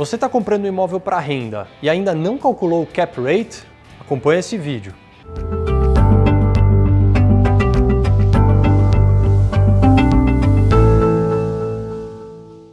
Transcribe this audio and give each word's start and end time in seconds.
Você 0.00 0.14
está 0.14 0.30
comprando 0.30 0.64
um 0.64 0.66
imóvel 0.66 0.98
para 0.98 1.18
renda 1.18 1.68
e 1.82 1.90
ainda 1.90 2.14
não 2.14 2.38
calculou 2.38 2.82
o 2.82 2.86
cap 2.86 3.20
rate? 3.20 3.62
Acompanhe 4.00 4.40
esse 4.40 4.56
vídeo. 4.56 4.94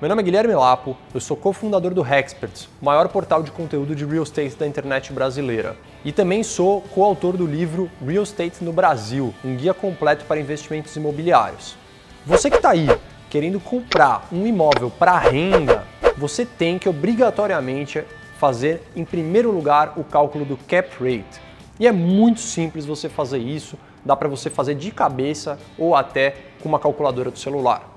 Meu 0.00 0.08
nome 0.08 0.22
é 0.22 0.24
Guilherme 0.24 0.54
Lapo, 0.54 0.96
eu 1.12 1.20
sou 1.20 1.36
cofundador 1.36 1.92
do 1.92 2.02
Hexperts, 2.02 2.70
o 2.80 2.86
maior 2.86 3.06
portal 3.08 3.42
de 3.42 3.50
conteúdo 3.50 3.94
de 3.94 4.06
real 4.06 4.22
estate 4.22 4.56
da 4.56 4.66
internet 4.66 5.12
brasileira. 5.12 5.76
E 6.02 6.12
também 6.12 6.42
sou 6.42 6.80
coautor 6.80 7.36
do 7.36 7.46
livro 7.46 7.90
Real 8.02 8.22
Estate 8.22 8.64
no 8.64 8.72
Brasil, 8.72 9.34
um 9.44 9.54
guia 9.56 9.74
completo 9.74 10.24
para 10.24 10.40
investimentos 10.40 10.96
imobiliários. 10.96 11.76
Você 12.24 12.48
que 12.48 12.56
está 12.56 12.70
aí 12.70 12.88
querendo 13.28 13.60
comprar 13.60 14.26
um 14.32 14.46
imóvel 14.46 14.90
para 14.90 15.18
renda, 15.18 15.84
você 16.16 16.44
tem 16.44 16.78
que 16.78 16.88
obrigatoriamente 16.88 18.04
fazer 18.38 18.82
em 18.96 19.04
primeiro 19.04 19.50
lugar 19.50 19.94
o 19.96 20.04
cálculo 20.04 20.44
do 20.44 20.56
cap 20.56 20.88
rate. 20.98 21.40
E 21.78 21.86
é 21.86 21.92
muito 21.92 22.40
simples 22.40 22.86
você 22.86 23.08
fazer 23.08 23.38
isso, 23.38 23.78
dá 24.04 24.16
para 24.16 24.28
você 24.28 24.50
fazer 24.50 24.74
de 24.74 24.90
cabeça 24.90 25.58
ou 25.78 25.94
até 25.94 26.36
com 26.62 26.68
uma 26.68 26.78
calculadora 26.78 27.30
do 27.30 27.38
celular. 27.38 27.88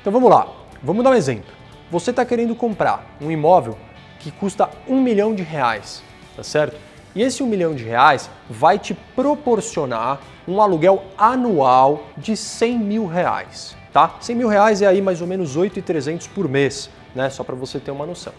Então 0.00 0.12
vamos 0.12 0.30
lá, 0.30 0.48
vamos 0.82 1.04
dar 1.04 1.10
um 1.10 1.14
exemplo. 1.14 1.52
Você 1.90 2.10
está 2.10 2.24
querendo 2.24 2.54
comprar 2.54 3.16
um 3.20 3.30
imóvel 3.30 3.76
que 4.18 4.30
custa 4.30 4.70
um 4.88 5.00
milhão 5.00 5.34
de 5.34 5.42
reais, 5.42 6.02
tá 6.36 6.42
certo? 6.42 6.76
E 7.14 7.22
esse 7.22 7.42
um 7.42 7.46
milhão 7.46 7.74
de 7.74 7.84
reais 7.84 8.30
vai 8.48 8.78
te 8.78 8.94
proporcionar 8.94 10.20
um 10.48 10.60
aluguel 10.60 11.04
anual 11.18 12.04
de 12.16 12.36
100 12.36 12.78
mil 12.78 13.06
reais, 13.06 13.76
tá? 13.92 14.16
100 14.20 14.36
mil 14.36 14.48
reais 14.48 14.82
é 14.82 14.86
aí 14.86 15.00
mais 15.00 15.20
ou 15.20 15.26
menos 15.26 15.56
8,300 15.56 16.26
por 16.28 16.48
mês 16.48 16.90
né? 17.14 17.30
Só 17.30 17.44
para 17.44 17.54
você 17.54 17.78
ter 17.78 17.90
uma 17.90 18.06
noção. 18.06 18.32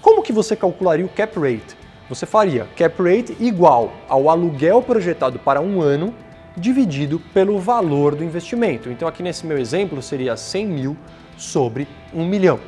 Como 0.00 0.22
que 0.22 0.32
você 0.32 0.56
calcularia 0.56 1.04
o 1.04 1.08
cap 1.08 1.38
rate? 1.38 1.76
Você 2.08 2.26
faria 2.26 2.66
cap 2.76 2.96
rate 3.02 3.36
igual 3.40 3.92
ao 4.08 4.28
aluguel 4.28 4.82
projetado 4.82 5.38
para 5.38 5.60
um 5.60 5.80
ano 5.80 6.14
dividido 6.56 7.18
pelo 7.32 7.58
valor 7.58 8.14
do 8.14 8.24
investimento. 8.24 8.90
Então 8.90 9.08
aqui 9.08 9.22
nesse 9.22 9.46
meu 9.46 9.56
exemplo 9.56 10.02
seria 10.02 10.36
100 10.36 10.66
mil 10.66 10.96
sobre 11.36 11.88
1 12.12 12.26
milhão, 12.26 12.60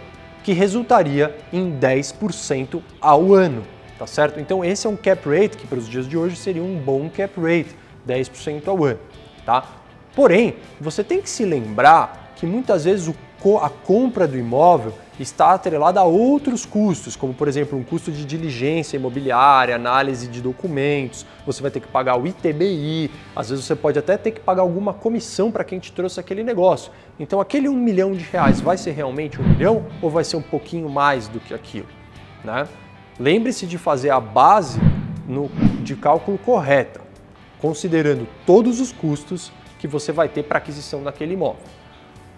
que 0.43 0.53
resultaria 0.53 1.37
em 1.53 1.79
10% 1.79 2.81
ao 3.01 3.35
ano, 3.35 3.63
tá 3.99 4.07
certo? 4.07 4.41
Então 4.41 4.65
esse 4.65 4.87
é 4.87 4.91
um 4.91 4.97
cap 4.97 5.29
rate 5.29 5.59
que 5.59 5.67
para 5.67 5.79
os 5.79 5.89
dias 5.89 6.09
de 6.09 6.17
hoje 6.17 6.37
seria 6.37 6.63
um 6.63 6.77
bom 6.77 7.11
cap 7.11 7.39
rate, 7.39 7.77
10% 8.09 8.69
ao 8.69 8.85
ano, 8.85 9.01
tá? 9.45 9.65
Porém, 10.15 10.55
você 10.81 11.05
tem 11.05 11.21
que 11.21 11.29
se 11.29 11.45
lembrar 11.45 12.24
que 12.37 12.47
muitas 12.47 12.85
vezes 12.85 13.13
a 13.61 13.69
compra 13.69 14.27
do 14.27 14.39
imóvel 14.39 14.93
está 15.21 15.53
atrelada 15.53 16.01
a 16.01 16.05
outros 16.05 16.65
custos, 16.65 17.15
como 17.15 17.35
por 17.35 17.47
exemplo 17.47 17.79
um 17.79 17.85
custo 17.85 18.11
de 18.11 18.25
diligência 18.25 18.97
imobiliária, 18.97 19.77
análise 19.77 20.27
de 20.27 20.41
documentos, 20.41 21.27
você 21.47 21.63
vai 21.63 21.71
ter 21.71 21.81
que 21.81 21.89
pagar 21.89 22.19
o 22.19 22.27
ITBI, 22.27 23.11
às 23.37 23.51
vezes 23.51 23.65
você 23.65 23.77
pode 23.77 23.99
até 23.99 24.17
ter 24.17 24.33
que 24.33 24.41
pagar 24.41 24.63
alguma 24.63 24.95
comissão 24.95 25.53
para 25.53 25.63
quem 25.63 25.79
te 25.79 25.93
trouxe 25.93 26.19
aquele 26.19 26.43
negócio. 26.43 26.91
Então 27.21 27.41
aquele 27.41 27.69
um 27.69 27.77
milhão 27.77 28.13
de 28.13 28.25
reais 28.25 28.61
vai 28.61 28.77
ser 28.77 28.93
realmente 28.93 29.41
um 29.41 29.47
milhão 29.47 29.87
ou 30.01 30.11
vai 30.11 30.25
ser 30.25 30.37
um 30.37 30.43
pouquinho 30.43 30.89
mais 30.89 31.29
do 31.29 31.39
que 31.39 31.55
aquilo? 31.55 31.89
Né? 32.43 32.67
Lembre-se 33.19 33.67
de 33.67 33.79
fazer 33.79 34.11
a 34.11 34.19
base 34.19 34.81
no, 35.29 35.49
de 35.83 35.95
cálculo 35.95 36.39
correta, 36.39 37.01
considerando 37.61 38.27
todos 38.45 38.81
os 38.81 38.91
custos 38.91 39.53
que 39.79 39.87
você 39.87 40.11
vai 40.13 40.29
ter 40.29 40.43
para 40.45 40.59
aquisição 40.59 41.03
daquele 41.03 41.35
imóvel. 41.35 41.63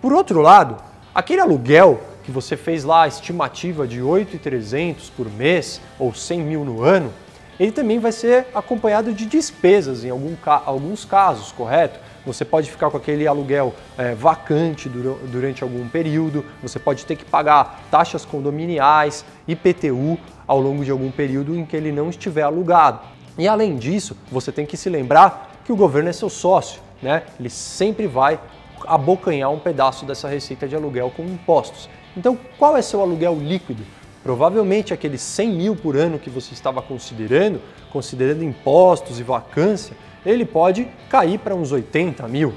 Por 0.06 0.12
outro 0.12 0.40
lado, 0.40 0.76
aquele 1.12 1.40
aluguel 1.40 2.00
que 2.22 2.30
você 2.30 2.56
fez 2.56 2.84
lá 2.84 3.02
a 3.02 3.08
estimativa 3.08 3.88
de 3.88 4.00
8.300 4.00 5.10
por 5.16 5.28
mês 5.28 5.80
ou 5.98 6.14
100 6.14 6.42
mil 6.42 6.64
no 6.64 6.80
ano, 6.80 7.12
ele 7.58 7.72
também 7.72 7.98
vai 7.98 8.12
ser 8.12 8.46
acompanhado 8.54 9.12
de 9.12 9.26
despesas 9.26 10.04
em 10.04 10.10
algum, 10.10 10.36
alguns 10.64 11.04
casos, 11.04 11.50
correto? 11.50 11.98
Você 12.24 12.44
pode 12.44 12.70
ficar 12.70 12.88
com 12.88 12.96
aquele 12.96 13.26
aluguel 13.26 13.74
é, 13.98 14.14
vacante 14.14 14.88
durante 14.88 15.64
algum 15.64 15.88
período, 15.88 16.44
você 16.62 16.78
pode 16.78 17.04
ter 17.04 17.16
que 17.16 17.24
pagar 17.24 17.82
taxas 17.90 18.24
condominiais, 18.24 19.24
IPTU 19.48 20.16
ao 20.46 20.60
longo 20.60 20.84
de 20.84 20.92
algum 20.92 21.10
período 21.10 21.58
em 21.58 21.66
que 21.66 21.76
ele 21.76 21.90
não 21.90 22.10
estiver 22.10 22.42
alugado. 22.42 23.00
E 23.36 23.48
além 23.48 23.74
disso, 23.74 24.16
você 24.30 24.52
tem 24.52 24.64
que 24.64 24.76
se 24.76 24.88
lembrar 24.88 25.62
que 25.64 25.72
o 25.72 25.76
governo 25.76 26.10
é 26.10 26.12
seu 26.12 26.30
sócio, 26.30 26.80
né? 27.02 27.24
Ele 27.40 27.50
sempre 27.50 28.06
vai 28.06 28.38
abocanhar 28.86 29.50
um 29.50 29.58
pedaço 29.58 30.04
dessa 30.04 30.28
receita 30.28 30.66
de 30.66 30.74
aluguel 30.74 31.12
com 31.14 31.22
impostos. 31.24 31.88
Então, 32.16 32.38
qual 32.58 32.76
é 32.76 32.82
seu 32.82 33.00
aluguel 33.00 33.36
líquido? 33.38 33.82
Provavelmente 34.22 34.92
aqueles 34.92 35.20
100 35.20 35.50
mil 35.50 35.76
por 35.76 35.96
ano 35.96 36.18
que 36.18 36.30
você 36.30 36.52
estava 36.52 36.82
considerando, 36.82 37.60
considerando 37.90 38.42
impostos 38.42 39.20
e 39.20 39.22
vacância, 39.22 39.96
ele 40.24 40.44
pode 40.44 40.88
cair 41.08 41.38
para 41.38 41.54
uns 41.54 41.70
80 41.70 42.26
mil. 42.26 42.52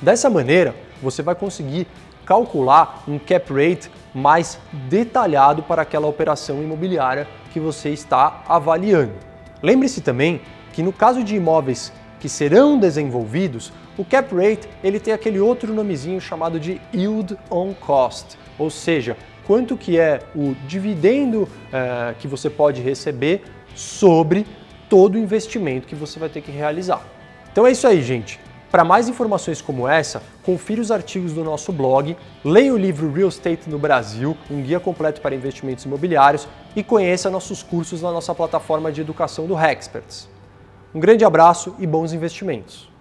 Dessa 0.00 0.30
maneira, 0.30 0.74
você 1.02 1.22
vai 1.22 1.34
conseguir 1.34 1.86
calcular 2.24 3.02
um 3.08 3.18
cap 3.18 3.52
rate 3.52 3.90
mais 4.14 4.58
detalhado 4.88 5.62
para 5.62 5.82
aquela 5.82 6.06
operação 6.06 6.62
imobiliária 6.62 7.26
que 7.52 7.58
você 7.58 7.90
está 7.90 8.42
avaliando. 8.48 9.12
Lembre-se 9.62 10.00
também 10.00 10.40
que 10.72 10.82
no 10.82 10.92
caso 10.92 11.22
de 11.24 11.36
imóveis 11.36 11.92
que 12.24 12.28
serão 12.30 12.78
desenvolvidos, 12.78 13.70
o 13.98 14.02
cap 14.02 14.34
rate 14.34 14.66
ele 14.82 14.98
tem 14.98 15.12
aquele 15.12 15.38
outro 15.38 15.74
nomezinho 15.74 16.18
chamado 16.22 16.58
de 16.58 16.80
yield 16.90 17.36
on 17.50 17.74
cost, 17.74 18.38
ou 18.58 18.70
seja, 18.70 19.14
quanto 19.46 19.76
que 19.76 19.98
é 19.98 20.22
o 20.34 20.54
dividendo 20.66 21.46
é, 21.70 22.14
que 22.18 22.26
você 22.26 22.48
pode 22.48 22.80
receber 22.80 23.42
sobre 23.74 24.46
todo 24.88 25.16
o 25.16 25.18
investimento 25.18 25.86
que 25.86 25.94
você 25.94 26.18
vai 26.18 26.30
ter 26.30 26.40
que 26.40 26.50
realizar. 26.50 27.06
Então 27.52 27.66
é 27.66 27.72
isso 27.72 27.86
aí, 27.86 28.02
gente. 28.02 28.40
Para 28.70 28.84
mais 28.84 29.06
informações 29.06 29.60
como 29.60 29.86
essa, 29.86 30.22
confira 30.42 30.80
os 30.80 30.90
artigos 30.90 31.34
do 31.34 31.44
nosso 31.44 31.74
blog, 31.74 32.16
leia 32.42 32.72
o 32.72 32.78
livro 32.78 33.12
Real 33.12 33.28
Estate 33.28 33.68
no 33.68 33.78
Brasil, 33.78 34.34
um 34.50 34.62
guia 34.62 34.80
completo 34.80 35.20
para 35.20 35.34
investimentos 35.34 35.84
imobiliários 35.84 36.48
e 36.74 36.82
conheça 36.82 37.28
nossos 37.28 37.62
cursos 37.62 38.00
na 38.00 38.10
nossa 38.10 38.34
plataforma 38.34 38.90
de 38.90 39.02
educação 39.02 39.46
do 39.46 39.60
Hexperts. 39.60 40.32
Um 40.94 41.00
grande 41.00 41.24
abraço 41.24 41.74
e 41.80 41.86
bons 41.88 42.12
investimentos! 42.12 42.93